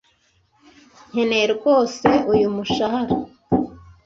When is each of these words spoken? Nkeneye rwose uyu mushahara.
Nkeneye 1.09 1.45
rwose 1.55 2.07
uyu 2.33 2.47
mushahara. 2.55 3.15